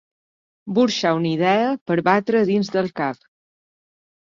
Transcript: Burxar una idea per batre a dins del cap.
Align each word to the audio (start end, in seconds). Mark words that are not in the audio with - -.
Burxar 0.77 1.11
una 1.19 1.29
idea 1.33 1.69
per 1.91 2.01
batre 2.11 2.43
a 2.43 2.51
dins 2.53 2.77
del 2.79 2.95
cap. 3.05 3.25